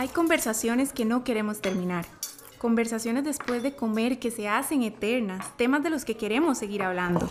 Hay 0.00 0.08
conversaciones 0.08 0.94
que 0.94 1.04
no 1.04 1.24
queremos 1.24 1.60
terminar. 1.60 2.06
Conversaciones 2.56 3.22
después 3.22 3.62
de 3.62 3.76
comer 3.76 4.18
que 4.18 4.30
se 4.30 4.48
hacen 4.48 4.82
eternas, 4.82 5.54
temas 5.58 5.82
de 5.82 5.90
los 5.90 6.06
que 6.06 6.16
queremos 6.16 6.56
seguir 6.56 6.82
hablando. 6.82 7.28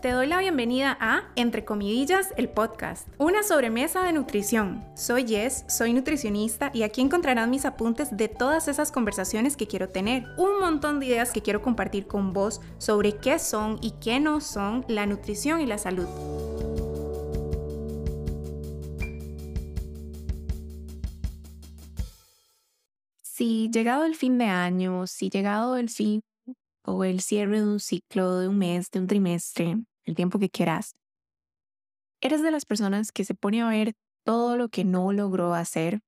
Te 0.00 0.12
doy 0.12 0.26
la 0.26 0.38
bienvenida 0.38 0.96
a 0.98 1.24
Entre 1.36 1.66
Comidillas, 1.66 2.32
el 2.38 2.48
podcast, 2.48 3.06
una 3.18 3.42
sobremesa 3.42 4.04
de 4.04 4.14
nutrición. 4.14 4.82
Soy 4.94 5.28
Jess, 5.28 5.66
soy 5.68 5.92
nutricionista 5.92 6.70
y 6.72 6.82
aquí 6.82 7.02
encontrarás 7.02 7.46
mis 7.46 7.66
apuntes 7.66 8.16
de 8.16 8.28
todas 8.28 8.66
esas 8.66 8.90
conversaciones 8.90 9.58
que 9.58 9.66
quiero 9.66 9.90
tener. 9.90 10.24
Un 10.38 10.60
montón 10.60 10.98
de 10.98 11.04
ideas 11.04 11.30
que 11.30 11.42
quiero 11.42 11.60
compartir 11.60 12.06
con 12.06 12.32
vos 12.32 12.62
sobre 12.78 13.18
qué 13.18 13.38
son 13.38 13.76
y 13.82 13.90
qué 14.00 14.18
no 14.18 14.40
son 14.40 14.86
la 14.88 15.04
nutrición 15.04 15.60
y 15.60 15.66
la 15.66 15.76
salud. 15.76 16.06
Si 23.36 23.68
llegado 23.68 24.04
el 24.04 24.14
fin 24.14 24.38
de 24.38 24.44
año, 24.44 25.08
si 25.08 25.28
llegado 25.28 25.76
el 25.76 25.88
fin 25.88 26.20
o 26.84 27.02
el 27.02 27.20
cierre 27.20 27.62
de 27.62 27.66
un 27.66 27.80
ciclo, 27.80 28.38
de 28.38 28.46
un 28.46 28.58
mes, 28.58 28.92
de 28.92 29.00
un 29.00 29.08
trimestre, 29.08 29.76
el 30.04 30.14
tiempo 30.14 30.38
que 30.38 30.48
quieras, 30.48 30.94
eres 32.20 32.44
de 32.44 32.52
las 32.52 32.64
personas 32.64 33.10
que 33.10 33.24
se 33.24 33.34
pone 33.34 33.60
a 33.60 33.68
ver 33.68 33.94
todo 34.24 34.56
lo 34.56 34.68
que 34.68 34.84
no 34.84 35.12
logró 35.12 35.52
hacer. 35.52 35.98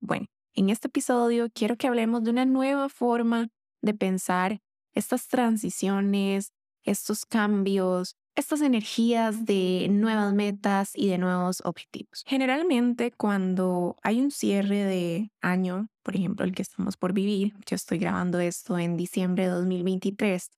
Bueno, 0.00 0.28
en 0.54 0.70
este 0.70 0.88
episodio 0.88 1.48
quiero 1.52 1.76
que 1.76 1.88
hablemos 1.88 2.24
de 2.24 2.30
una 2.30 2.46
nueva 2.46 2.88
forma 2.88 3.48
de 3.82 3.92
pensar 3.92 4.60
estas 4.94 5.28
transiciones, 5.28 6.54
estos 6.84 7.26
cambios, 7.26 8.16
estas 8.34 8.62
energías 8.62 9.44
de 9.44 9.88
nuevas 9.90 10.32
metas 10.32 10.92
y 10.94 11.08
de 11.08 11.18
nuevos 11.18 11.62
objetivos. 11.64 12.24
Generalmente 12.26 13.12
cuando 13.12 13.96
hay 14.02 14.20
un 14.20 14.30
cierre 14.30 14.84
de 14.84 15.30
año, 15.40 15.88
por 16.02 16.16
ejemplo 16.16 16.44
el 16.44 16.54
que 16.54 16.62
estamos 16.62 16.96
por 16.96 17.12
vivir, 17.12 17.54
yo 17.66 17.76
estoy 17.76 17.98
grabando 17.98 18.40
esto 18.40 18.78
en 18.78 18.96
diciembre 18.96 19.44
de 19.44 19.50
2023, 19.50 20.50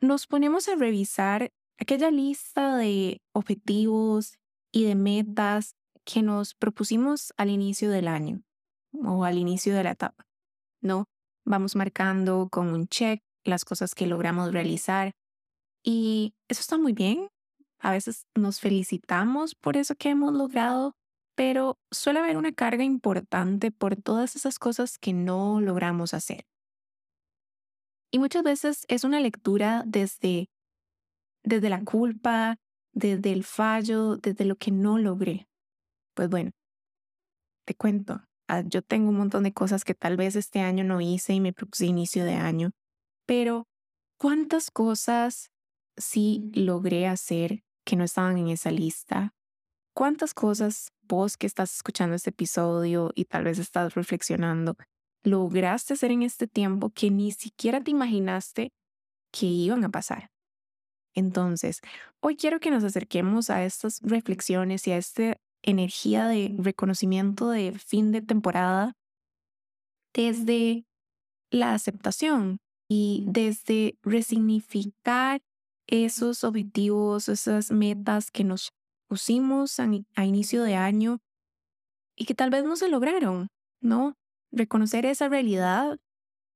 nos 0.00 0.26
ponemos 0.26 0.68
a 0.68 0.76
revisar 0.76 1.52
aquella 1.78 2.10
lista 2.10 2.76
de 2.76 3.20
objetivos 3.32 4.38
y 4.72 4.84
de 4.84 4.94
metas 4.94 5.74
que 6.04 6.22
nos 6.22 6.54
propusimos 6.54 7.32
al 7.36 7.50
inicio 7.50 7.90
del 7.90 8.08
año 8.08 8.42
o 9.04 9.24
al 9.24 9.38
inicio 9.38 9.74
de 9.74 9.84
la 9.84 9.92
etapa. 9.92 10.26
¿No? 10.80 11.06
Vamos 11.44 11.76
marcando 11.76 12.48
con 12.50 12.68
un 12.68 12.88
check 12.88 13.22
las 13.44 13.64
cosas 13.64 13.94
que 13.94 14.06
logramos 14.06 14.52
realizar 14.52 15.12
y 15.82 16.34
eso 16.48 16.60
está 16.60 16.78
muy 16.78 16.92
bien. 16.92 17.28
A 17.78 17.92
veces 17.92 18.26
nos 18.34 18.60
felicitamos 18.60 19.54
por 19.54 19.76
eso 19.76 19.94
que 19.94 20.10
hemos 20.10 20.34
logrado, 20.34 20.94
pero 21.34 21.78
suele 21.90 22.18
haber 22.18 22.36
una 22.36 22.52
carga 22.52 22.84
importante 22.84 23.70
por 23.70 23.96
todas 23.96 24.36
esas 24.36 24.58
cosas 24.58 24.98
que 24.98 25.12
no 25.12 25.60
logramos 25.60 26.12
hacer. 26.12 26.44
Y 28.12 28.18
muchas 28.18 28.42
veces 28.42 28.84
es 28.88 29.04
una 29.04 29.20
lectura 29.20 29.84
desde, 29.86 30.50
desde 31.42 31.70
la 31.70 31.82
culpa, 31.84 32.56
desde 32.92 33.32
el 33.32 33.44
fallo, 33.44 34.16
desde 34.16 34.44
lo 34.44 34.56
que 34.56 34.72
no 34.72 34.98
logré. 34.98 35.46
Pues 36.14 36.28
bueno, 36.28 36.50
te 37.64 37.74
cuento, 37.74 38.20
ah, 38.48 38.62
yo 38.66 38.82
tengo 38.82 39.10
un 39.10 39.16
montón 39.16 39.44
de 39.44 39.52
cosas 39.52 39.84
que 39.84 39.94
tal 39.94 40.16
vez 40.16 40.36
este 40.36 40.60
año 40.60 40.84
no 40.84 41.00
hice 41.00 41.32
y 41.32 41.40
me 41.40 41.52
propuse 41.52 41.86
inicio 41.86 42.24
de 42.24 42.34
año, 42.34 42.72
pero 43.26 43.68
¿cuántas 44.18 44.70
cosas 44.70 45.50
sí 45.96 46.50
logré 46.54 47.06
hacer 47.06 47.62
que 47.84 47.96
no 47.96 48.04
estaban 48.04 48.38
en 48.38 48.48
esa 48.48 48.70
lista? 48.70 49.32
¿Cuántas 49.94 50.34
cosas 50.34 50.92
vos 51.02 51.36
que 51.36 51.46
estás 51.46 51.74
escuchando 51.74 52.14
este 52.14 52.30
episodio 52.30 53.10
y 53.14 53.24
tal 53.24 53.44
vez 53.44 53.58
estás 53.58 53.94
reflexionando, 53.94 54.76
lograste 55.24 55.94
hacer 55.94 56.10
en 56.12 56.22
este 56.22 56.46
tiempo 56.46 56.90
que 56.90 57.10
ni 57.10 57.32
siquiera 57.32 57.80
te 57.82 57.90
imaginaste 57.90 58.72
que 59.32 59.46
iban 59.46 59.84
a 59.84 59.88
pasar? 59.88 60.30
Entonces, 61.14 61.80
hoy 62.20 62.36
quiero 62.36 62.60
que 62.60 62.70
nos 62.70 62.84
acerquemos 62.84 63.50
a 63.50 63.64
estas 63.64 64.00
reflexiones 64.02 64.86
y 64.86 64.92
a 64.92 64.96
esta 64.96 65.36
energía 65.62 66.26
de 66.26 66.54
reconocimiento 66.58 67.50
de 67.50 67.72
fin 67.72 68.12
de 68.12 68.22
temporada 68.22 68.94
desde 70.14 70.84
la 71.50 71.74
aceptación 71.74 72.58
y 72.88 73.24
desde 73.26 73.98
resignificar 74.02 75.40
esos 75.90 76.44
objetivos, 76.44 77.28
esas 77.28 77.70
metas 77.70 78.30
que 78.30 78.44
nos 78.44 78.70
pusimos 79.08 79.78
a, 79.80 80.24
inicio 80.24 80.62
de 80.62 80.76
año 80.76 81.18
y 82.16 82.26
que 82.26 82.34
tal 82.34 82.50
vez 82.50 82.64
no 82.64 82.76
se 82.76 82.88
lograron, 82.88 83.48
¿no? 83.80 84.14
Reconocer 84.52 85.04
esa 85.04 85.28
realidad 85.28 85.98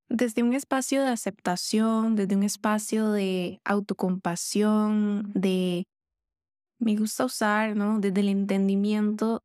desde 0.09 0.43
un 0.45 0.55
espacio 0.55 1.03
de 1.03 1.09
aceptación, 1.09 2.15
desde 2.15 2.37
un 2.37 2.45
espacio 2.45 3.11
de 3.11 3.61
autocompasión, 3.65 5.33
de, 5.35 5.85
me 6.79 6.97
gusta 6.97 7.25
usar, 7.25 7.75
¿no? 7.75 7.99
Desde 7.99 8.21
el 8.21 8.29
entendimiento 8.29 9.43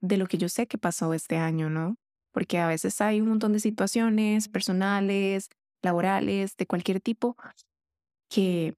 de 0.00 0.16
lo 0.16 0.26
que 0.26 0.38
yo 0.38 0.48
sé 0.48 0.66
que 0.66 0.78
pasó 0.78 1.14
este 1.14 1.36
año, 1.36 1.70
¿no? 1.70 1.96
Porque 2.32 2.58
a 2.58 2.66
veces 2.66 3.00
hay 3.00 3.20
un 3.20 3.28
montón 3.28 3.52
de 3.52 3.60
situaciones 3.60 4.48
personales, 4.48 5.48
laborales, 5.82 6.56
de 6.56 6.66
cualquier 6.66 7.00
tipo, 7.00 7.36
que 8.28 8.74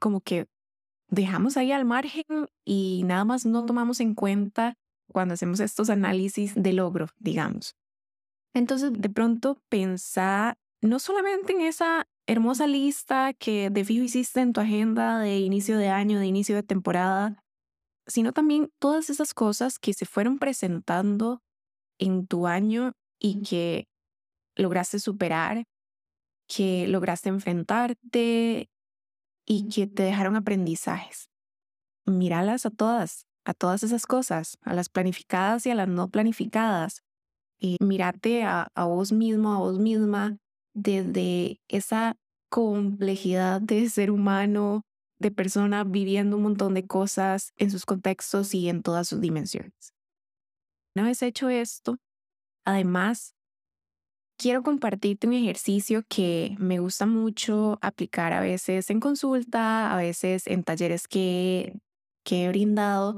como 0.00 0.20
que 0.20 0.46
dejamos 1.08 1.56
ahí 1.56 1.72
al 1.72 1.84
margen 1.84 2.24
y 2.64 3.02
nada 3.04 3.24
más 3.24 3.46
no 3.46 3.64
tomamos 3.64 4.00
en 4.00 4.14
cuenta 4.14 4.74
cuando 5.08 5.34
hacemos 5.34 5.60
estos 5.60 5.90
análisis 5.90 6.54
de 6.54 6.72
logro, 6.72 7.08
digamos. 7.18 7.76
Entonces, 8.54 8.92
de 8.92 9.08
pronto 9.08 9.60
pensá 9.68 10.56
no 10.80 10.98
solamente 10.98 11.52
en 11.52 11.62
esa 11.62 12.06
hermosa 12.26 12.66
lista 12.66 13.32
que 13.34 13.70
de 13.70 13.84
fijo 13.84 14.04
hiciste 14.04 14.40
en 14.40 14.52
tu 14.52 14.60
agenda 14.60 15.18
de 15.18 15.38
inicio 15.38 15.76
de 15.76 15.88
año, 15.88 16.18
de 16.18 16.26
inicio 16.26 16.54
de 16.54 16.62
temporada, 16.62 17.42
sino 18.06 18.32
también 18.32 18.70
todas 18.78 19.10
esas 19.10 19.34
cosas 19.34 19.78
que 19.78 19.92
se 19.92 20.06
fueron 20.06 20.38
presentando 20.38 21.42
en 21.98 22.26
tu 22.26 22.46
año 22.46 22.92
y 23.18 23.42
que 23.42 23.88
lograste 24.56 24.98
superar, 24.98 25.64
que 26.46 26.86
lograste 26.86 27.28
enfrentarte 27.28 28.68
y 29.46 29.68
que 29.68 29.86
te 29.86 30.02
dejaron 30.02 30.36
aprendizajes. 30.36 31.30
Míralas 32.06 32.66
a 32.66 32.70
todas, 32.70 33.26
a 33.44 33.54
todas 33.54 33.82
esas 33.82 34.06
cosas, 34.06 34.58
a 34.62 34.74
las 34.74 34.88
planificadas 34.88 35.66
y 35.66 35.70
a 35.70 35.74
las 35.74 35.88
no 35.88 36.08
planificadas. 36.08 37.02
Y 37.58 37.76
mírate 37.80 38.44
a, 38.44 38.68
a 38.74 38.84
vos 38.84 39.12
mismo, 39.12 39.52
a 39.52 39.58
vos 39.58 39.78
misma, 39.78 40.38
desde 40.74 41.60
esa 41.68 42.16
complejidad 42.50 43.60
de 43.60 43.88
ser 43.88 44.10
humano, 44.10 44.82
de 45.18 45.30
persona 45.30 45.84
viviendo 45.84 46.36
un 46.36 46.42
montón 46.42 46.74
de 46.74 46.86
cosas 46.86 47.52
en 47.56 47.70
sus 47.70 47.86
contextos 47.86 48.54
y 48.54 48.68
en 48.68 48.82
todas 48.82 49.08
sus 49.08 49.20
dimensiones. 49.20 49.94
Una 50.94 51.06
vez 51.06 51.22
hecho 51.22 51.48
esto, 51.48 51.96
además 52.64 53.34
quiero 54.36 54.62
compartirte 54.62 55.26
un 55.26 55.34
ejercicio 55.34 56.02
que 56.08 56.56
me 56.58 56.78
gusta 56.78 57.06
mucho 57.06 57.78
aplicar 57.82 58.32
a 58.32 58.40
veces 58.40 58.90
en 58.90 59.00
consulta, 59.00 59.92
a 59.92 59.96
veces 59.96 60.46
en 60.46 60.64
talleres 60.64 61.08
que, 61.08 61.78
que 62.24 62.44
he 62.44 62.48
brindado. 62.48 63.16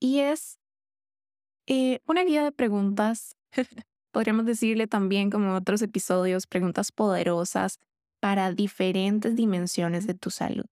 Y 0.00 0.20
es 0.20 0.58
eh, 1.66 2.00
una 2.06 2.24
guía 2.24 2.44
de 2.44 2.52
preguntas, 2.52 3.36
podríamos 4.12 4.46
decirle 4.46 4.86
también 4.86 5.30
como 5.30 5.46
en 5.46 5.52
otros 5.52 5.82
episodios, 5.82 6.46
preguntas 6.46 6.92
poderosas 6.92 7.78
para 8.20 8.52
diferentes 8.52 9.36
dimensiones 9.36 10.06
de 10.06 10.14
tu 10.14 10.30
salud. 10.30 10.64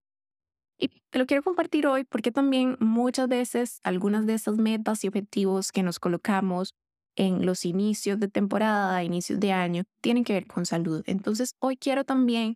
Y 0.77 0.89
te 1.09 1.19
lo 1.19 1.25
quiero 1.25 1.41
compartir 1.41 1.87
hoy 1.87 2.03
porque 2.03 2.31
también 2.31 2.75
muchas 2.79 3.29
veces 3.29 3.79
algunas 3.83 4.25
de 4.25 4.33
esas 4.33 4.57
metas 4.57 5.03
y 5.03 5.07
objetivos 5.07 5.71
que 5.71 5.83
nos 5.83 5.99
colocamos 5.99 6.73
en 7.15 7.45
los 7.45 7.65
inicios 7.65 8.19
de 8.19 8.27
temporada, 8.27 9.03
inicios 9.03 9.39
de 9.39 9.51
año, 9.51 9.83
tienen 10.01 10.23
que 10.23 10.33
ver 10.33 10.47
con 10.47 10.65
salud. 10.65 11.03
Entonces, 11.05 11.55
hoy 11.59 11.77
quiero 11.77 12.03
también, 12.03 12.55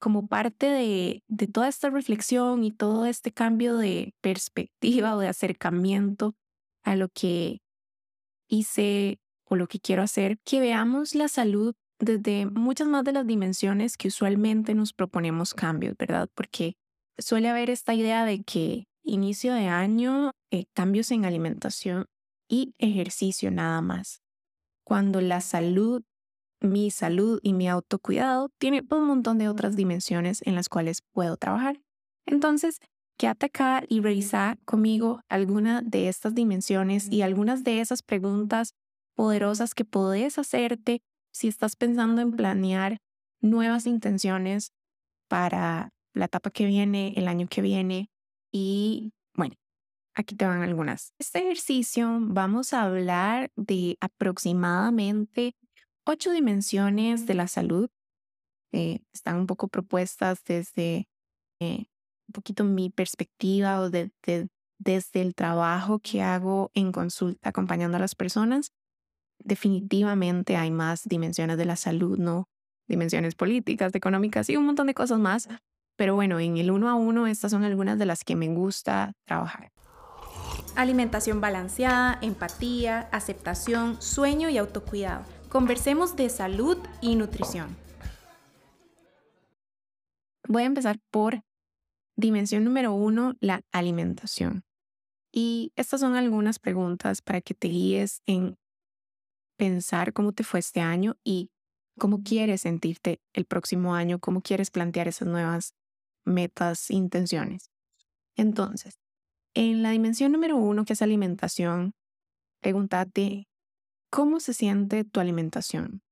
como 0.00 0.26
parte 0.26 0.66
de, 0.66 1.22
de 1.28 1.46
toda 1.46 1.68
esta 1.68 1.90
reflexión 1.90 2.64
y 2.64 2.72
todo 2.72 3.06
este 3.06 3.32
cambio 3.32 3.76
de 3.76 4.14
perspectiva 4.20 5.14
o 5.16 5.20
de 5.20 5.28
acercamiento 5.28 6.34
a 6.82 6.96
lo 6.96 7.08
que 7.08 7.60
hice 8.48 9.18
o 9.44 9.56
lo 9.56 9.66
que 9.68 9.80
quiero 9.80 10.02
hacer, 10.02 10.38
que 10.44 10.60
veamos 10.60 11.14
la 11.14 11.28
salud 11.28 11.74
desde 11.98 12.46
muchas 12.46 12.88
más 12.88 13.04
de 13.04 13.12
las 13.12 13.26
dimensiones 13.26 13.96
que 13.96 14.08
usualmente 14.08 14.74
nos 14.74 14.92
proponemos 14.92 15.54
cambios, 15.54 15.94
¿verdad? 15.96 16.28
Porque 16.34 16.74
suele 17.18 17.48
haber 17.48 17.70
esta 17.70 17.94
idea 17.94 18.24
de 18.24 18.42
que 18.42 18.84
inicio 19.04 19.54
de 19.54 19.68
año, 19.68 20.32
eh, 20.50 20.64
cambios 20.74 21.10
en 21.12 21.24
alimentación 21.24 22.06
y 22.52 22.74
ejercicio 22.76 23.50
nada 23.50 23.80
más. 23.80 24.20
Cuando 24.84 25.22
la 25.22 25.40
salud, 25.40 26.02
mi 26.60 26.90
salud 26.90 27.40
y 27.42 27.54
mi 27.54 27.66
autocuidado 27.66 28.50
tiene 28.58 28.84
un 28.90 29.06
montón 29.06 29.38
de 29.38 29.48
otras 29.48 29.74
dimensiones 29.74 30.42
en 30.44 30.54
las 30.54 30.68
cuales 30.68 31.00
puedo 31.12 31.38
trabajar. 31.38 31.80
Entonces, 32.26 32.78
quédate 33.16 33.46
acá 33.46 33.82
y 33.88 34.00
revisa 34.02 34.58
conmigo 34.66 35.22
alguna 35.30 35.80
de 35.80 36.08
estas 36.08 36.34
dimensiones 36.34 37.10
y 37.10 37.22
algunas 37.22 37.64
de 37.64 37.80
esas 37.80 38.02
preguntas 38.02 38.74
poderosas 39.14 39.74
que 39.74 39.86
podés 39.86 40.36
hacerte 40.38 41.00
si 41.32 41.48
estás 41.48 41.74
pensando 41.74 42.20
en 42.20 42.32
planear 42.32 42.98
nuevas 43.40 43.86
intenciones 43.86 44.72
para 45.26 45.88
la 46.12 46.26
etapa 46.26 46.50
que 46.50 46.66
viene, 46.66 47.14
el 47.16 47.28
año 47.28 47.46
que 47.48 47.62
viene. 47.62 48.10
Y 48.52 49.14
aquí 50.14 50.34
te 50.34 50.46
van 50.46 50.62
algunas. 50.62 51.14
Este 51.18 51.40
ejercicio 51.40 52.18
vamos 52.20 52.72
a 52.72 52.82
hablar 52.82 53.50
de 53.56 53.96
aproximadamente 54.00 55.54
ocho 56.04 56.32
dimensiones 56.32 57.26
de 57.26 57.34
la 57.34 57.48
salud. 57.48 57.88
Eh, 58.72 59.00
están 59.12 59.36
un 59.36 59.46
poco 59.46 59.68
propuestas 59.68 60.42
desde 60.44 61.08
eh, 61.60 61.86
un 62.28 62.32
poquito 62.32 62.64
mi 62.64 62.90
perspectiva 62.90 63.80
o 63.80 63.90
desde 63.90 64.48
el 65.20 65.34
trabajo 65.34 65.98
que 65.98 66.22
hago 66.22 66.70
en 66.74 66.92
consulta 66.92 67.50
acompañando 67.50 67.96
a 67.96 68.00
las 68.00 68.14
personas. 68.14 68.72
Definitivamente 69.38 70.56
hay 70.56 70.70
más 70.70 71.02
dimensiones 71.04 71.58
de 71.58 71.64
la 71.64 71.76
salud, 71.76 72.18
¿no? 72.18 72.48
Dimensiones 72.88 73.34
políticas, 73.34 73.94
económicas 73.94 74.48
y 74.48 74.56
un 74.56 74.66
montón 74.66 74.86
de 74.86 74.94
cosas 74.94 75.18
más. 75.18 75.48
Pero 75.96 76.14
bueno, 76.14 76.40
en 76.40 76.56
el 76.56 76.70
uno 76.70 76.88
a 76.88 76.94
uno 76.94 77.26
estas 77.26 77.50
son 77.50 77.64
algunas 77.64 77.98
de 77.98 78.06
las 78.06 78.24
que 78.24 78.36
me 78.36 78.48
gusta 78.48 79.12
trabajar. 79.26 79.70
Alimentación 80.74 81.42
balanceada, 81.42 82.18
empatía, 82.22 83.08
aceptación, 83.12 84.00
sueño 84.00 84.48
y 84.48 84.56
autocuidado. 84.56 85.24
Conversemos 85.50 86.16
de 86.16 86.30
salud 86.30 86.78
y 87.02 87.14
nutrición. 87.14 87.76
Voy 90.48 90.62
a 90.62 90.66
empezar 90.66 90.98
por 91.10 91.42
dimensión 92.16 92.64
número 92.64 92.94
uno, 92.94 93.34
la 93.40 93.60
alimentación. 93.70 94.64
Y 95.30 95.72
estas 95.76 96.00
son 96.00 96.16
algunas 96.16 96.58
preguntas 96.58 97.20
para 97.20 97.42
que 97.42 97.52
te 97.52 97.68
guíes 97.68 98.22
en 98.26 98.56
pensar 99.58 100.14
cómo 100.14 100.32
te 100.32 100.42
fue 100.42 100.60
este 100.60 100.80
año 100.80 101.16
y 101.22 101.50
cómo 101.98 102.22
quieres 102.22 102.62
sentirte 102.62 103.20
el 103.34 103.44
próximo 103.44 103.94
año, 103.94 104.18
cómo 104.18 104.40
quieres 104.40 104.70
plantear 104.70 105.08
esas 105.08 105.28
nuevas 105.28 105.74
metas, 106.24 106.90
intenciones. 106.90 107.70
Entonces, 108.36 108.98
en 109.54 109.82
la 109.82 109.90
dimensión 109.90 110.32
número 110.32 110.56
uno, 110.56 110.84
que 110.84 110.94
es 110.94 111.02
alimentación, 111.02 111.94
pregúntate, 112.60 113.48
¿cómo 114.10 114.40
se 114.40 114.54
siente 114.54 115.04
tu 115.04 115.20
alimentación? 115.20 116.02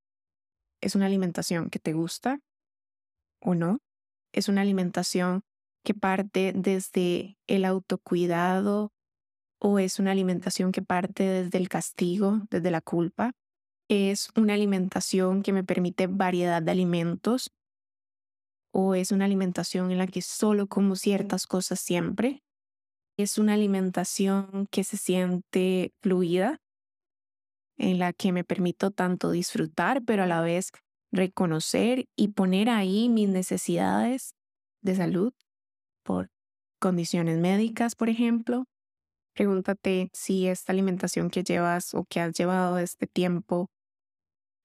¿Es 0.82 0.94
una 0.94 1.06
alimentación 1.06 1.70
que 1.70 1.78
te 1.78 1.92
gusta 1.92 2.40
o 3.40 3.54
no? 3.54 3.78
¿Es 4.32 4.48
una 4.48 4.62
alimentación 4.62 5.42
que 5.84 5.94
parte 5.94 6.52
desde 6.54 7.38
el 7.46 7.64
autocuidado 7.64 8.92
o 9.60 9.78
es 9.78 9.98
una 9.98 10.12
alimentación 10.12 10.72
que 10.72 10.82
parte 10.82 11.24
desde 11.24 11.58
el 11.58 11.68
castigo, 11.68 12.42
desde 12.50 12.70
la 12.70 12.80
culpa? 12.80 13.32
¿Es 13.88 14.30
una 14.36 14.54
alimentación 14.54 15.42
que 15.42 15.52
me 15.52 15.64
permite 15.64 16.06
variedad 16.06 16.62
de 16.62 16.70
alimentos 16.70 17.50
o 18.72 18.94
es 18.94 19.10
una 19.10 19.24
alimentación 19.24 19.90
en 19.90 19.98
la 19.98 20.06
que 20.06 20.22
solo 20.22 20.68
como 20.68 20.96
ciertas 20.96 21.46
cosas 21.46 21.80
siempre? 21.80 22.42
Es 23.20 23.36
una 23.36 23.52
alimentación 23.52 24.66
que 24.70 24.82
se 24.82 24.96
siente 24.96 25.92
fluida, 26.00 26.58
en 27.76 27.98
la 27.98 28.14
que 28.14 28.32
me 28.32 28.44
permito 28.44 28.90
tanto 28.90 29.30
disfrutar, 29.30 30.02
pero 30.04 30.22
a 30.22 30.26
la 30.26 30.40
vez 30.40 30.70
reconocer 31.12 32.06
y 32.16 32.28
poner 32.28 32.70
ahí 32.70 33.10
mis 33.10 33.28
necesidades 33.28 34.34
de 34.82 34.96
salud 34.96 35.32
por 36.02 36.30
condiciones 36.78 37.38
médicas, 37.38 37.94
por 37.94 38.08
ejemplo. 38.08 38.64
Pregúntate 39.34 40.08
si 40.14 40.46
esta 40.46 40.72
alimentación 40.72 41.28
que 41.28 41.42
llevas 41.42 41.94
o 41.94 42.04
que 42.04 42.20
has 42.20 42.32
llevado 42.32 42.78
este 42.78 43.06
tiempo 43.06 43.68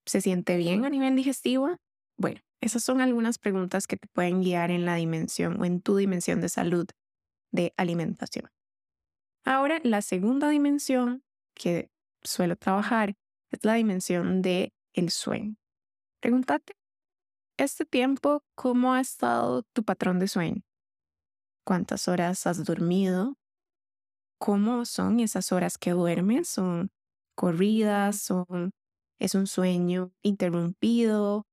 se 0.06 0.22
siente 0.22 0.56
bien 0.56 0.84
a 0.86 0.90
nivel 0.90 1.14
digestivo. 1.14 1.76
Bueno, 2.16 2.40
esas 2.62 2.82
son 2.82 3.02
algunas 3.02 3.38
preguntas 3.38 3.86
que 3.86 3.98
te 3.98 4.08
pueden 4.08 4.42
guiar 4.42 4.70
en 4.70 4.86
la 4.86 4.94
dimensión 4.94 5.60
o 5.60 5.64
en 5.66 5.82
tu 5.82 5.96
dimensión 5.96 6.40
de 6.40 6.48
salud 6.48 6.86
de 7.56 7.74
alimentación. 7.76 8.50
Ahora, 9.44 9.80
la 9.82 10.02
segunda 10.02 10.48
dimensión 10.50 11.24
que 11.54 11.90
suelo 12.22 12.56
trabajar 12.56 13.14
es 13.50 13.64
la 13.64 13.74
dimensión 13.74 14.42
de 14.42 14.72
el 14.92 15.10
sueño. 15.10 15.56
Pregúntate, 16.20 16.74
este 17.58 17.84
tiempo, 17.86 18.42
¿cómo 18.54 18.92
ha 18.92 19.00
estado 19.00 19.62
tu 19.72 19.82
patrón 19.82 20.18
de 20.18 20.28
sueño? 20.28 20.62
¿Cuántas 21.64 22.06
horas 22.06 22.46
has 22.46 22.64
dormido? 22.64 23.36
¿Cómo 24.38 24.84
son 24.84 25.20
esas 25.20 25.52
horas 25.52 25.78
que 25.78 25.92
duermes? 25.92 26.48
¿Son 26.48 26.90
corridas? 27.34 28.20
¿Son, 28.20 28.72
¿Es 29.18 29.34
un 29.34 29.46
sueño 29.46 30.12
interrumpido? 30.22 31.46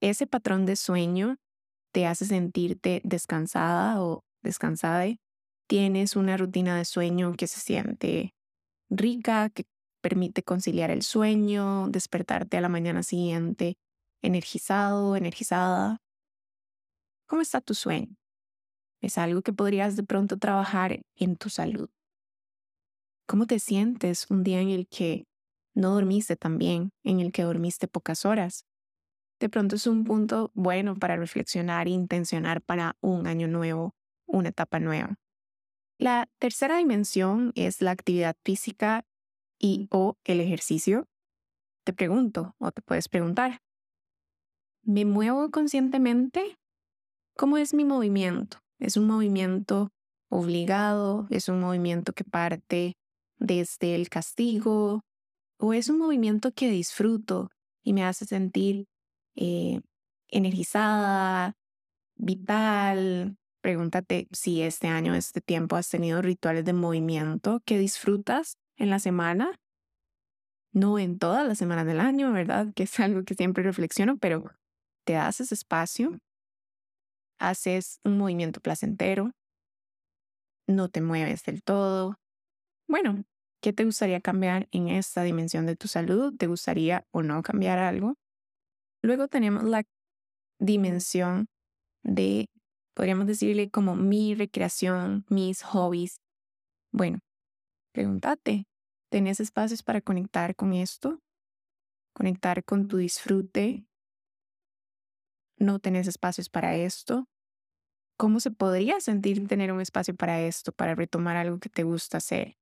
Ese 0.00 0.26
patrón 0.26 0.66
de 0.66 0.76
sueño 0.76 1.36
te 1.92 2.06
hace 2.06 2.26
sentirte 2.26 3.00
descansada 3.04 4.02
o 4.02 4.24
descansada 4.42 5.06
tienes 5.66 6.16
una 6.16 6.36
rutina 6.36 6.76
de 6.76 6.84
sueño 6.84 7.34
que 7.34 7.46
se 7.46 7.60
siente 7.60 8.34
rica, 8.90 9.50
que 9.50 9.64
permite 10.00 10.42
conciliar 10.42 10.90
el 10.90 11.02
sueño, 11.02 11.88
despertarte 11.88 12.56
a 12.56 12.60
la 12.60 12.68
mañana 12.68 13.02
siguiente 13.02 13.76
energizado, 14.22 15.16
energizada. 15.16 15.98
¿Cómo 17.26 17.42
está 17.42 17.60
tu 17.60 17.74
sueño? 17.74 18.16
Es 19.00 19.18
algo 19.18 19.42
que 19.42 19.52
podrías 19.52 19.96
de 19.96 20.02
pronto 20.02 20.38
trabajar 20.38 21.02
en 21.16 21.36
tu 21.36 21.48
salud. 21.48 21.88
¿Cómo 23.26 23.46
te 23.46 23.58
sientes 23.58 24.26
un 24.30 24.42
día 24.44 24.60
en 24.60 24.70
el 24.70 24.86
que 24.88 25.26
no 25.74 25.94
dormiste 25.94 26.36
tan 26.36 26.58
bien, 26.58 26.90
en 27.02 27.20
el 27.20 27.32
que 27.32 27.42
dormiste 27.42 27.88
pocas 27.88 28.24
horas? 28.24 28.64
De 29.40 29.48
pronto 29.48 29.76
es 29.76 29.86
un 29.86 30.04
punto 30.04 30.50
bueno 30.54 30.94
para 30.94 31.16
reflexionar 31.16 31.88
e 31.88 31.90
intencionar 31.90 32.62
para 32.62 32.96
un 33.00 33.26
año 33.26 33.48
nuevo, 33.48 33.94
una 34.26 34.48
etapa 34.48 34.80
nueva. 34.80 35.16
La 35.98 36.28
tercera 36.38 36.76
dimensión 36.76 37.52
es 37.54 37.80
la 37.80 37.90
actividad 37.90 38.36
física 38.44 39.06
y 39.58 39.88
o 39.90 40.16
el 40.24 40.40
ejercicio. 40.40 41.08
Te 41.84 41.92
pregunto 41.92 42.54
o 42.58 42.70
te 42.70 42.82
puedes 42.82 43.08
preguntar, 43.08 43.60
¿me 44.82 45.04
muevo 45.04 45.50
conscientemente? 45.50 46.58
¿Cómo 47.36 47.56
es 47.56 47.72
mi 47.72 47.84
movimiento? 47.84 48.58
¿Es 48.78 48.96
un 48.96 49.06
movimiento 49.06 49.90
obligado? 50.28 51.26
¿Es 51.30 51.48
un 51.48 51.60
movimiento 51.60 52.12
que 52.12 52.24
parte 52.24 52.96
desde 53.38 53.94
el 53.94 54.08
castigo? 54.10 55.02
¿O 55.58 55.72
es 55.72 55.88
un 55.88 55.98
movimiento 55.98 56.52
que 56.52 56.68
disfruto 56.68 57.50
y 57.82 57.94
me 57.94 58.04
hace 58.04 58.26
sentir 58.26 58.86
eh, 59.34 59.80
energizada, 60.28 61.54
vital, 62.16 63.38
Pregúntate 63.66 64.28
si 64.30 64.62
este 64.62 64.86
año, 64.86 65.16
este 65.16 65.40
tiempo, 65.40 65.74
has 65.74 65.88
tenido 65.88 66.22
rituales 66.22 66.64
de 66.64 66.72
movimiento 66.72 67.60
que 67.64 67.80
disfrutas 67.80 68.58
en 68.76 68.90
la 68.90 69.00
semana. 69.00 69.58
No 70.72 71.00
en 71.00 71.18
todas 71.18 71.48
las 71.48 71.58
semanas 71.58 71.84
del 71.84 71.98
año, 71.98 72.30
¿verdad? 72.30 72.68
Que 72.76 72.84
es 72.84 73.00
algo 73.00 73.24
que 73.24 73.34
siempre 73.34 73.64
reflexiono, 73.64 74.18
pero 74.18 74.44
te 75.04 75.16
haces 75.16 75.50
espacio, 75.50 76.16
haces 77.40 77.98
un 78.04 78.18
movimiento 78.18 78.60
placentero, 78.60 79.32
no 80.68 80.88
te 80.88 81.00
mueves 81.00 81.42
del 81.42 81.64
todo. 81.64 82.20
Bueno, 82.86 83.24
¿qué 83.60 83.72
te 83.72 83.84
gustaría 83.84 84.20
cambiar 84.20 84.68
en 84.70 84.86
esta 84.86 85.24
dimensión 85.24 85.66
de 85.66 85.74
tu 85.74 85.88
salud? 85.88 86.32
¿Te 86.38 86.46
gustaría 86.46 87.04
o 87.10 87.24
no 87.24 87.42
cambiar 87.42 87.80
algo? 87.80 88.14
Luego 89.02 89.26
tenemos 89.26 89.64
la 89.64 89.82
dimensión 90.60 91.48
de 92.04 92.46
podríamos 92.96 93.26
decirle 93.26 93.70
como 93.70 93.94
mi 93.94 94.34
recreación, 94.34 95.26
mis 95.28 95.62
hobbies. 95.62 96.16
Bueno, 96.90 97.18
pregúntate, 97.92 98.64
¿tenés 99.10 99.38
espacios 99.38 99.82
para 99.82 100.00
conectar 100.00 100.56
con 100.56 100.72
esto? 100.72 101.20
¿Conectar 102.14 102.64
con 102.64 102.88
tu 102.88 102.96
disfrute? 102.96 103.86
¿No 105.58 105.78
tenés 105.78 106.08
espacios 106.08 106.48
para 106.48 106.74
esto? 106.74 107.26
¿Cómo 108.16 108.40
se 108.40 108.50
podría 108.50 108.98
sentir 109.00 109.46
tener 109.46 109.72
un 109.72 109.82
espacio 109.82 110.16
para 110.16 110.40
esto, 110.40 110.72
para 110.72 110.94
retomar 110.94 111.36
algo 111.36 111.58
que 111.58 111.68
te 111.68 111.82
gusta 111.82 112.16
hacer? 112.16 112.56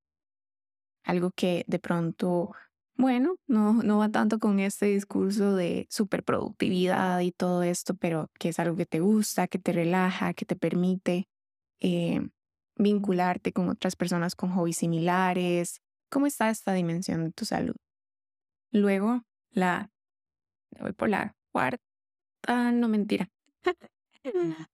Algo 1.05 1.31
que 1.31 1.65
de 1.69 1.79
pronto 1.79 2.51
bueno, 2.97 3.37
no, 3.49 3.83
no 3.83 3.99
va 3.99 4.09
tanto 4.09 4.39
con 4.39 4.61
este 4.61 4.87
discurso 4.87 5.57
de 5.57 5.87
superproductividad 5.91 7.21
y 7.21 7.33
todo 7.33 7.63
esto, 7.65 7.95
pero 7.95 8.31
que 8.39 8.51
es 8.51 8.59
algo 8.61 8.77
que 8.77 8.87
te 8.87 9.01
gusta, 9.01 9.49
que 9.49 9.59
te 9.59 9.73
relaja, 9.73 10.33
que 10.33 10.45
te 10.45 10.55
permite 10.55 11.29
eh, 11.81 12.29
vincularte 12.77 13.53
con 13.53 13.69
otras 13.69 13.97
personas 13.97 14.37
con 14.37 14.51
hobbies 14.51 14.79
similares. 14.79 15.81
¿Cómo 16.09 16.27
está 16.27 16.51
esta 16.51 16.73
dimensión 16.73 17.25
de 17.25 17.33
tu 17.33 17.45
salud? 17.45 17.75
Luego, 18.71 19.23
la, 19.51 19.91
voy 20.79 20.93
por 20.93 21.09
la 21.09 21.35
cuarta, 21.53 21.83
no 22.73 22.89
mentira. 22.89 23.29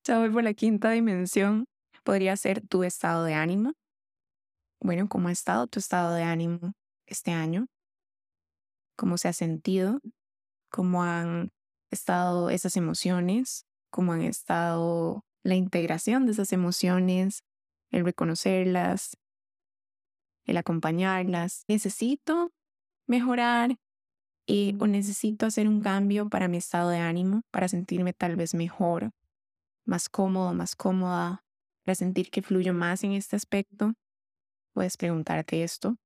ya 0.04 0.18
voy 0.18 0.30
por 0.30 0.44
la 0.44 0.52
quinta 0.52 0.90
dimensión. 0.90 1.64
podría 2.04 2.36
ser 2.36 2.60
tu 2.66 2.84
estado 2.84 3.24
de 3.24 3.34
ánimo. 3.34 3.72
Bueno, 4.82 5.08
¿cómo 5.08 5.28
ha 5.28 5.32
estado 5.32 5.66
tu 5.66 5.78
estado 5.78 6.14
de 6.14 6.22
ánimo 6.22 6.72
este 7.06 7.30
año? 7.32 7.66
¿Cómo 9.00 9.16
se 9.16 9.28
ha 9.28 9.32
sentido? 9.32 10.02
¿Cómo 10.70 11.02
han 11.02 11.52
estado 11.90 12.50
esas 12.50 12.76
emociones? 12.76 13.64
¿Cómo 13.88 14.12
han 14.12 14.20
estado 14.20 15.24
la 15.42 15.54
integración 15.54 16.26
de 16.26 16.32
esas 16.32 16.52
emociones? 16.52 17.42
El 17.90 18.04
reconocerlas, 18.04 19.16
el 20.44 20.58
acompañarlas. 20.58 21.64
Necesito 21.66 22.52
mejorar 23.06 23.78
eh, 24.46 24.76
o 24.78 24.86
necesito 24.86 25.46
hacer 25.46 25.66
un 25.66 25.80
cambio 25.80 26.28
para 26.28 26.48
mi 26.48 26.58
estado 26.58 26.90
de 26.90 26.98
ánimo, 26.98 27.40
para 27.50 27.68
sentirme 27.68 28.12
tal 28.12 28.36
vez 28.36 28.52
mejor, 28.52 29.12
más 29.86 30.10
cómodo, 30.10 30.52
más 30.52 30.76
cómoda, 30.76 31.42
para 31.86 31.94
sentir 31.94 32.30
que 32.30 32.42
fluyo 32.42 32.74
más 32.74 33.02
en 33.02 33.12
este 33.12 33.34
aspecto. 33.34 33.94
Puedes 34.74 34.98
preguntarte 34.98 35.62
esto, 35.62 35.96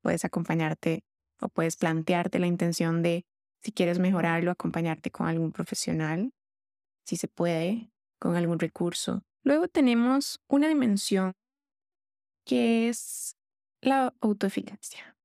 puedes 0.00 0.24
acompañarte 0.24 1.04
o 1.40 1.48
puedes 1.48 1.76
plantearte 1.76 2.38
la 2.38 2.46
intención 2.46 3.02
de, 3.02 3.24
si 3.62 3.72
quieres 3.72 3.98
mejorarlo, 3.98 4.50
acompañarte 4.50 5.10
con 5.10 5.26
algún 5.26 5.52
profesional, 5.52 6.32
si 7.04 7.16
se 7.16 7.28
puede, 7.28 7.90
con 8.18 8.36
algún 8.36 8.58
recurso. 8.58 9.22
Luego 9.42 9.68
tenemos 9.68 10.40
una 10.48 10.68
dimensión 10.68 11.32
que 12.44 12.88
es 12.88 13.36
la 13.80 14.14
autoeficacia. 14.20 15.16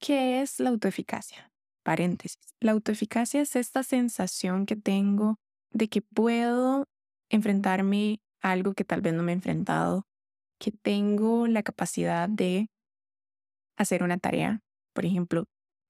¿Qué 0.00 0.42
es 0.42 0.60
la 0.60 0.70
autoeficacia? 0.70 1.50
Paréntesis. 1.82 2.54
La 2.60 2.72
autoeficacia 2.72 3.42
es 3.42 3.56
esta 3.56 3.82
sensación 3.82 4.66
que 4.66 4.76
tengo 4.76 5.38
de 5.70 5.88
que 5.88 6.00
puedo 6.02 6.86
enfrentarme 7.28 8.20
a 8.40 8.52
algo 8.52 8.74
que 8.74 8.84
tal 8.84 9.00
vez 9.00 9.12
no 9.14 9.22
me 9.22 9.32
he 9.32 9.34
enfrentado, 9.34 10.06
que 10.58 10.70
tengo 10.70 11.46
la 11.46 11.62
capacidad 11.62 12.28
de 12.28 12.70
hacer 13.76 14.02
una 14.02 14.18
tarea, 14.18 14.62
por 14.94 15.04
ejemplo, 15.04 15.44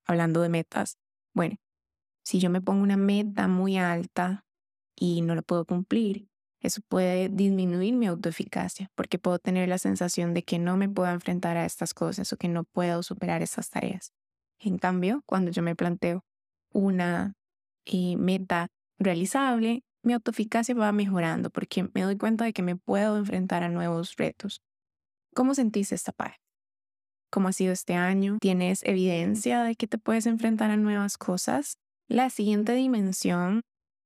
hablando 0.07 0.41
de 0.43 0.49
metas. 0.49 0.99
Bueno, 1.35 1.57
si 2.25 2.41
yo 2.41 2.51
me 2.51 2.63
pongo 2.63 2.83
una 2.83 2.97
meta 2.97 3.49
muy 3.49 3.79
alta 3.79 4.45
y 4.97 5.23
no 5.23 5.35
la 5.35 5.43
puedo 5.43 5.65
cumplir, 5.65 6.29
eso 6.61 6.81
puede 6.89 7.29
disminuir 7.29 7.95
mi 7.95 8.07
autoeficacia 8.07 8.91
porque 8.95 9.19
puedo 9.19 9.39
tener 9.39 9.69
la 9.69 9.79
sensación 9.79 10.33
de 10.35 10.43
que 10.45 10.59
no 10.59 10.77
me 10.79 10.89
puedo 10.89 11.11
enfrentar 11.13 11.57
a 11.59 11.67
estas 11.67 11.93
cosas 11.95 12.33
o 12.33 12.39
que 12.39 12.49
no 12.49 12.65
puedo 12.65 13.03
superar 13.03 13.43
estas 13.43 13.71
tareas. 13.71 14.13
En 14.59 14.79
cambio, 14.79 15.23
cuando 15.27 15.51
yo 15.51 15.63
me 15.63 15.77
planteo 15.77 16.25
una 16.73 17.35
eh, 17.85 18.17
meta 18.17 18.69
realizable, 18.99 19.83
mi 20.03 20.15
autoeficacia 20.15 20.75
va 20.75 20.93
mejorando 20.93 21.51
porque 21.51 21.89
me 21.95 22.03
doy 22.03 22.17
cuenta 22.17 22.45
de 22.47 22.53
que 22.55 22.63
me 22.63 22.77
puedo 22.77 23.19
enfrentar 23.19 23.63
a 23.63 23.69
nuevos 23.69 24.17
retos. 24.17 24.63
¿Cómo 25.35 25.55
sentís 25.55 25.93
esta 25.93 26.13
parte? 26.13 26.44
¿Cómo 27.35 27.49
ha 27.49 27.53
sido 27.53 27.73
este 27.73 27.95
año? 27.95 28.39
¿Tienes 28.41 28.85
evidencia 28.85 29.65
de 29.65 29.75
que 29.75 29.89
te 29.89 29.99
puedes 29.99 30.27
enfrentar 30.27 30.71
a 30.71 30.77
nuevas 30.77 31.19
cosas? 31.19 31.79
La 32.07 32.31
siguiente 32.31 32.75
dimensión 32.75 33.63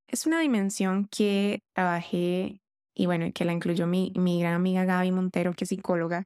es 0.07 0.25
una 0.25 0.41
dimensión 0.41 1.07
que 1.11 1.61
trabajé 1.75 2.63
y 2.95 3.05
bueno, 3.05 3.27
que 3.35 3.45
la 3.45 3.53
incluyó 3.53 3.87
mi, 3.87 4.15
mi 4.17 4.41
gran 4.41 4.55
amiga 4.55 4.87
Gaby 4.87 5.13
Montero, 5.13 5.53
que 5.53 5.65
es 5.65 5.69
psicóloga. 5.69 6.25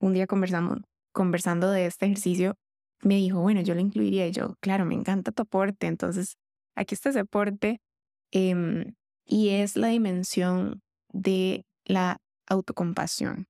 Un 0.00 0.14
día 0.14 0.26
conversamos, 0.26 0.78
conversando 1.12 1.70
de 1.70 1.84
este 1.84 2.06
ejercicio, 2.06 2.54
me 3.02 3.16
dijo, 3.16 3.40
bueno, 3.40 3.60
yo 3.60 3.74
lo 3.74 3.80
incluiría. 3.80 4.26
Y 4.26 4.32
yo, 4.32 4.54
claro, 4.60 4.86
me 4.86 4.94
encanta 4.94 5.30
tu 5.30 5.42
aporte. 5.42 5.88
Entonces, 5.88 6.38
aquí 6.74 6.94
está 6.94 7.10
ese 7.10 7.18
aporte. 7.18 7.82
Em, 8.32 8.94
y 9.26 9.50
es 9.50 9.76
la 9.76 9.88
dimensión 9.88 10.80
de 11.12 11.66
la 11.84 12.16
autocompasión. 12.46 13.46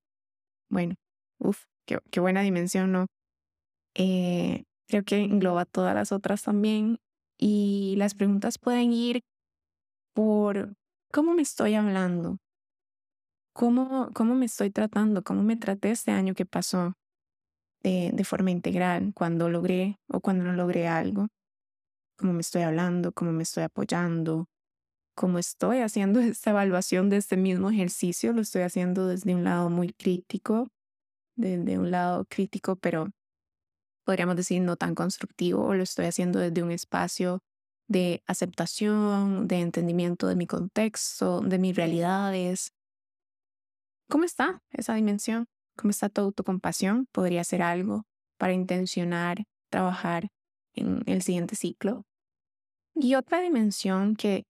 Bueno, 0.68 0.96
uff, 1.38 1.66
qué, 1.86 1.98
qué, 2.10 2.20
buena 2.20 2.42
dimensión, 2.42 2.92
¿no? 2.92 3.06
Eh, 3.94 4.64
creo 4.88 5.04
que 5.04 5.18
engloba 5.18 5.64
todas 5.64 5.94
las 5.94 6.12
otras 6.12 6.42
también. 6.42 6.98
Y 7.38 7.94
las 7.98 8.14
preguntas 8.14 8.58
pueden 8.58 8.92
ir 8.92 9.20
por 10.14 10.74
cómo 11.12 11.34
me 11.34 11.42
estoy 11.42 11.74
hablando, 11.74 12.38
cómo, 13.52 14.10
cómo 14.14 14.34
me 14.34 14.46
estoy 14.46 14.70
tratando, 14.70 15.22
cómo 15.22 15.42
me 15.42 15.56
traté 15.56 15.90
este 15.90 16.12
año 16.12 16.34
que 16.34 16.46
pasó 16.46 16.94
de, 17.82 18.10
de 18.12 18.24
forma 18.24 18.50
integral, 18.50 19.12
cuando 19.14 19.48
logré 19.48 19.96
o 20.08 20.20
cuando 20.20 20.44
no 20.44 20.52
logré 20.54 20.88
algo, 20.88 21.28
cómo 22.16 22.32
me 22.32 22.40
estoy 22.40 22.62
hablando, 22.62 23.12
cómo 23.12 23.32
me 23.32 23.42
estoy 23.42 23.64
apoyando, 23.64 24.46
cómo 25.14 25.38
estoy 25.38 25.78
haciendo 25.78 26.20
esta 26.20 26.50
evaluación 26.50 27.10
de 27.10 27.18
este 27.18 27.36
mismo 27.36 27.70
ejercicio, 27.70 28.32
lo 28.32 28.42
estoy 28.42 28.62
haciendo 28.62 29.06
desde 29.06 29.34
un 29.34 29.44
lado 29.44 29.70
muy 29.70 29.92
crítico, 29.92 30.68
desde 31.36 31.78
un 31.78 31.90
lado 31.90 32.24
crítico, 32.28 32.76
pero 32.76 33.10
podríamos 34.04 34.36
decir 34.36 34.60
no 34.62 34.76
tan 34.76 34.94
constructivo, 34.94 35.64
o 35.64 35.74
lo 35.74 35.82
estoy 35.82 36.06
haciendo 36.06 36.38
desde 36.38 36.62
un 36.62 36.70
espacio 36.70 37.40
de 37.88 38.22
aceptación, 38.26 39.46
de 39.46 39.60
entendimiento 39.60 40.26
de 40.26 40.36
mi 40.36 40.46
contexto, 40.46 41.40
de 41.40 41.58
mis 41.58 41.76
realidades. 41.76 42.72
¿Cómo 44.08 44.24
está 44.24 44.62
esa 44.70 44.94
dimensión? 44.94 45.46
¿Cómo 45.76 45.90
está 45.90 46.08
tu 46.08 46.20
autocompasión? 46.20 47.06
Podría 47.12 47.44
ser 47.44 47.62
algo 47.62 48.04
para 48.38 48.52
intencionar 48.52 49.44
trabajar 49.70 50.28
en 50.74 51.02
el 51.06 51.22
siguiente 51.22 51.56
ciclo. 51.56 52.04
Y 52.94 53.16
otra 53.16 53.40
dimensión 53.40 54.16
que 54.16 54.44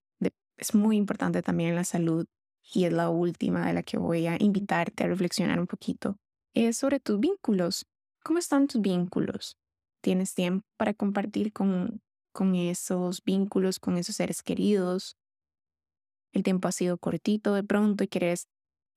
es 0.57 0.75
muy 0.75 0.97
importante 0.97 1.41
también 1.41 1.71
en 1.71 1.75
la 1.75 1.83
salud 1.83 2.25
y 2.73 2.85
es 2.85 2.93
la 2.93 3.09
última 3.09 3.67
de 3.67 3.73
la 3.73 3.83
que 3.83 3.97
voy 3.97 4.27
a 4.27 4.37
invitarte 4.39 5.03
a 5.03 5.07
reflexionar 5.07 5.59
un 5.59 5.67
poquito, 5.67 6.17
es 6.55 6.77
sobre 6.77 6.99
tus 6.99 7.19
vínculos. 7.19 7.85
¿Cómo 8.23 8.39
están 8.39 8.67
tus 8.67 8.81
vínculos? 8.81 9.57
¿Tienes 10.01 10.33
tiempo 10.33 10.65
para 10.77 10.93
compartir 10.95 11.53
con 11.53 12.01
con 12.35 12.53
esos 12.53 13.23
vínculos, 13.23 13.79
con 13.79 13.97
esos 13.97 14.17
seres 14.17 14.43
queridos. 14.43 15.17
El 16.33 16.43
tiempo 16.43 16.67
ha 16.67 16.73
sido 16.73 16.97
cortito 16.97 17.55
de 17.55 17.63
pronto 17.63 18.03
y 18.03 18.09
quieres 18.09 18.49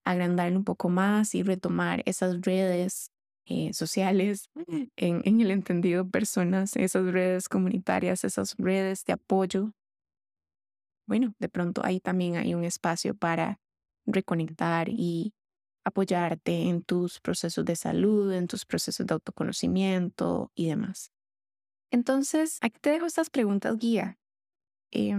agrandarlo 0.04 0.58
un 0.58 0.64
poco 0.64 0.88
más 0.88 1.36
y 1.36 1.44
retomar 1.44 2.02
esas 2.04 2.40
redes 2.40 3.12
eh, 3.46 3.72
sociales, 3.72 4.50
en, 4.96 5.22
en 5.24 5.40
el 5.40 5.52
entendido 5.52 6.10
personas, 6.10 6.74
esas 6.74 7.06
redes 7.12 7.48
comunitarias, 7.48 8.24
esas 8.24 8.56
redes 8.58 9.04
de 9.04 9.12
apoyo. 9.12 9.70
Bueno, 11.06 11.32
de 11.38 11.48
pronto 11.48 11.82
ahí 11.84 12.00
también 12.00 12.36
hay 12.36 12.54
un 12.54 12.64
espacio 12.64 13.14
para 13.14 13.60
reconectar 14.04 14.88
y 14.88 15.32
apoyarte 15.88 16.68
en 16.68 16.82
tus 16.82 17.20
procesos 17.20 17.64
de 17.64 17.76
salud, 17.76 18.32
en 18.32 18.46
tus 18.46 18.64
procesos 18.64 19.06
de 19.06 19.14
autoconocimiento 19.14 20.50
y 20.54 20.68
demás. 20.68 21.12
Entonces, 21.90 22.58
aquí 22.60 22.78
te 22.80 22.90
dejo 22.90 23.06
estas 23.06 23.30
preguntas 23.30 23.76
guía. 23.78 24.18
Eh, 24.92 25.16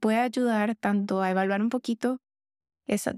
puede 0.00 0.18
ayudar 0.18 0.76
tanto 0.76 1.22
a 1.22 1.30
evaluar 1.30 1.62
un 1.62 1.68
poquito 1.68 2.18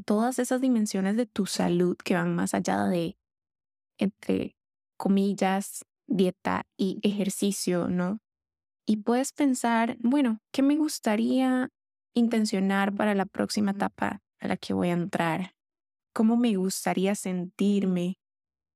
todas 0.05 0.39
esas 0.39 0.61
dimensiones 0.61 1.17
de 1.17 1.27
tu 1.27 1.47
salud 1.47 1.97
que 1.97 2.15
van 2.15 2.35
más 2.35 2.55
allá 2.55 2.85
de, 2.85 3.19
entre 3.99 4.57
comillas, 4.97 5.85
dieta 6.07 6.67
y 6.77 7.01
ejercicio, 7.03 7.89
¿no? 7.89 8.21
Y 8.87 8.99
puedes 8.99 9.33
pensar, 9.33 9.97
bueno, 10.01 10.39
¿qué 10.53 10.63
me 10.63 10.77
gustaría 10.77 11.71
intencionar 12.15 12.95
para 12.95 13.15
la 13.15 13.27
próxima 13.27 13.73
etapa 13.73 14.23
a 14.39 14.49
la 14.49 14.57
que 14.57 14.75
voy 14.75 14.91
a 14.91 14.93
entrar? 14.93 15.56
¿Cómo 16.17 16.39
me 16.39 16.57
gustaría 16.57 17.15
sentirme? 17.15 18.19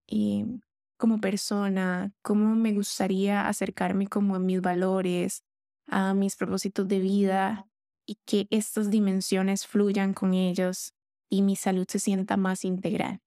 Y 0.06 0.44
como 0.98 1.22
persona, 1.22 2.12
cómo 2.20 2.54
me 2.54 2.74
gustaría 2.74 3.48
acercarme 3.48 4.08
como 4.08 4.34
a 4.34 4.38
mis 4.38 4.60
valores, 4.60 5.42
a 5.86 6.12
mis 6.12 6.36
propósitos 6.36 6.86
de 6.86 6.98
vida 6.98 7.66
y 8.04 8.18
que 8.26 8.46
estas 8.50 8.90
dimensiones 8.90 9.66
fluyan 9.66 10.12
con 10.12 10.34
ellos 10.34 10.92
y 11.30 11.40
mi 11.40 11.56
salud 11.56 11.86
se 11.88 11.98
sienta 11.98 12.36
más 12.36 12.62
integral. 12.62 13.22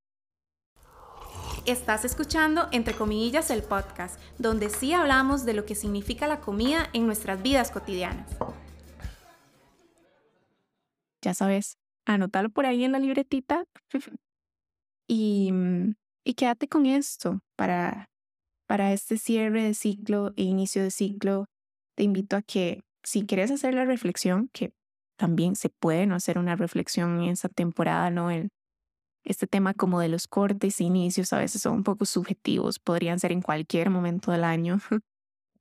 Estás 1.65 2.05
escuchando 2.05 2.67
Entre 2.71 2.93
Comillas 2.93 3.49
el 3.49 3.63
podcast, 3.63 4.21
donde 4.37 4.69
sí 4.69 4.93
hablamos 4.93 5.43
de 5.43 5.55
lo 5.55 5.65
que 5.65 5.73
significa 5.73 6.27
la 6.27 6.39
comida 6.39 6.87
en 6.93 7.07
nuestras 7.07 7.41
vidas 7.41 7.71
cotidianas. 7.71 8.29
Ya 11.23 11.33
sabes, 11.33 11.79
anótalo 12.05 12.49
por 12.49 12.65
ahí 12.65 12.83
en 12.83 12.91
la 12.91 12.99
libretita 12.99 13.65
y 15.07 15.51
mm, 15.51 15.93
y 16.25 16.35
quédate 16.35 16.67
con 16.67 16.85
esto 16.85 17.41
para, 17.55 18.09
para 18.67 18.93
este 18.93 19.17
cierre 19.17 19.63
de 19.63 19.73
ciclo 19.73 20.33
e 20.37 20.43
inicio 20.43 20.81
de 20.83 20.91
ciclo. 20.91 21.45
Te 21.95 22.03
invito 22.03 22.35
a 22.35 22.41
que 22.41 22.81
si 23.03 23.25
quieres 23.25 23.51
hacer 23.51 23.73
la 23.73 23.85
reflexión, 23.85 24.49
que 24.53 24.71
también 25.17 25.55
se 25.55 25.69
puede 25.69 26.07
no 26.07 26.15
hacer 26.15 26.37
una 26.37 26.55
reflexión 26.55 27.21
en 27.21 27.29
esta 27.29 27.49
temporada, 27.49 28.09
¿no? 28.09 28.31
En 28.31 28.49
este 29.25 29.47
tema 29.47 29.73
como 29.73 29.99
de 29.99 30.09
los 30.09 30.27
cortes 30.27 30.79
e 30.79 30.85
inicios 30.85 31.33
a 31.33 31.39
veces 31.39 31.61
son 31.61 31.75
un 31.75 31.83
poco 31.83 32.05
subjetivos, 32.05 32.79
podrían 32.79 33.19
ser 33.19 33.31
en 33.31 33.41
cualquier 33.41 33.89
momento 33.89 34.31
del 34.31 34.43
año. 34.43 34.79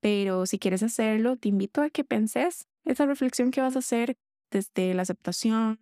Pero 0.00 0.46
si 0.46 0.58
quieres 0.58 0.82
hacerlo, 0.82 1.36
te 1.36 1.48
invito 1.48 1.82
a 1.82 1.90
que 1.90 2.04
penses 2.04 2.66
esa 2.84 3.06
reflexión 3.06 3.50
que 3.50 3.60
vas 3.60 3.76
a 3.76 3.80
hacer 3.80 4.16
desde 4.50 4.94
la 4.94 5.02
aceptación, 5.02 5.80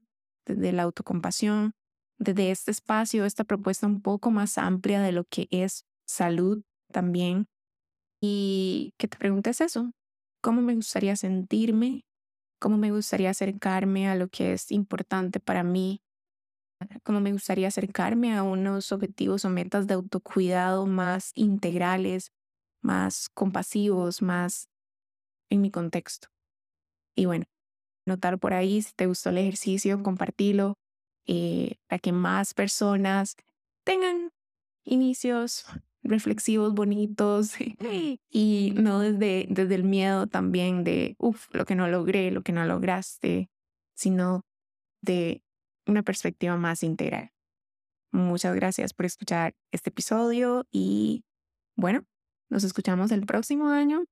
desde 0.55 0.73
la 0.73 0.85
autocompasión, 0.85 1.73
desde 2.19 2.51
este 2.51 2.71
espacio, 2.71 3.25
esta 3.25 3.45
propuesta 3.45 3.87
un 3.87 4.03
poco 4.03 4.31
más 4.31 4.59
amplia 4.59 5.01
de 5.01 5.13
lo 5.13 5.25
que 5.25 5.49
es 5.51 5.87
salud 6.07 6.63
también. 6.93 7.47
Y 8.23 8.93
que 8.99 9.09
te 9.09 9.17
preguntes 9.17 9.61
eso, 9.61 9.93
¿cómo 10.43 10.61
me 10.61 10.75
gustaría 10.75 11.17
sentirme? 11.17 12.05
¿Cómo 12.61 12.77
me 12.77 12.91
gustaría 12.91 13.31
acercarme 13.31 14.09
a 14.09 14.15
lo 14.15 14.29
que 14.29 14.53
es 14.53 14.71
importante 14.71 15.41
para 15.41 15.63
mí? 15.63 16.03
¿Cómo 17.03 17.21
me 17.21 17.33
gustaría 17.33 17.69
acercarme 17.69 18.35
a 18.35 18.43
unos 18.43 18.93
objetivos 18.93 19.45
o 19.45 19.51
metas 19.51 19.87
de 19.87 19.95
autocuidado 19.95 20.87
más 20.87 21.33
integrales, 21.35 22.33
más 22.83 23.29
compasivos, 23.31 24.21
más 24.23 24.69
en 25.51 25.63
mi 25.63 25.71
contexto? 25.71 26.29
Y 27.17 27.27
bueno, 27.27 27.47
notar 28.07 28.39
por 28.39 28.53
ahí 28.53 28.83
si 28.83 28.93
te 28.95 29.07
gustó 29.07 29.31
el 29.31 29.39
ejercicio, 29.39 30.03
compartilo 30.03 30.79
eh, 31.27 31.77
para 31.87 31.99
que 31.99 32.13
más 32.13 32.55
personas 32.55 33.37
tengan 33.85 34.31
inicios 34.85 35.67
reflexivos, 36.03 36.75
bonitos 36.75 37.55
y 38.31 38.73
no 38.77 39.01
desde, 39.01 39.47
desde 39.49 39.75
el 39.75 39.85
miedo 39.85 40.27
también 40.27 40.85
de, 40.85 41.15
uff, 41.19 41.49
lo 41.55 41.65
que 41.65 41.75
no 41.75 41.89
logré, 41.89 42.31
lo 42.31 42.43
que 42.43 42.53
no 42.53 42.65
lograste, 42.65 43.51
sino 43.95 44.43
de 45.03 45.43
una 45.87 46.03
perspectiva 46.03 46.57
más 46.57 46.83
integral. 46.83 47.31
Muchas 48.13 48.55
gracias 48.55 48.93
por 48.93 49.07
escuchar 49.07 49.55
este 49.71 49.91
episodio 49.91 50.67
y 50.71 51.23
bueno, 51.77 52.05
nos 52.49 52.65
escuchamos 52.65 53.13
el 53.13 53.25
próximo 53.25 53.69
año 53.69 54.05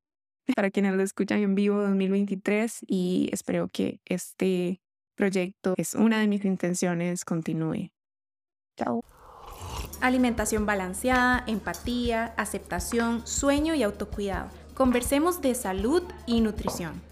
para 0.55 0.71
quienes 0.71 0.95
lo 0.95 1.03
escuchan 1.03 1.41
en 1.41 1.55
vivo 1.55 1.81
2023 1.83 2.85
y 2.87 3.29
espero 3.33 3.69
que 3.69 4.01
este 4.05 4.81
proyecto, 5.19 5.75
es 5.77 5.95
una 5.95 6.21
de 6.21 6.29
mis 6.29 6.45
intenciones, 6.45 7.25
continúe. 7.25 7.91
Chao. 8.77 9.03
Alimentación 10.01 10.65
balanceada, 10.65 11.43
empatía, 11.49 12.33
aceptación, 12.37 13.27
sueño 13.27 13.75
y 13.75 13.83
autocuidado. 13.83 14.49
Conversemos 14.75 15.43
de 15.43 15.57
salud 15.57 16.05
y 16.27 16.41
nutrición. 16.41 17.08